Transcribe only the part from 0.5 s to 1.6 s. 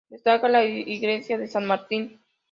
Iglesia de